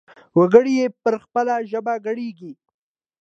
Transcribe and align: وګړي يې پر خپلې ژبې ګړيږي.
وګړي 0.37 0.73
يې 0.79 0.87
پر 1.03 1.13
خپلې 1.23 1.55
ژبې 1.71 1.95
ګړيږي. 2.05 2.51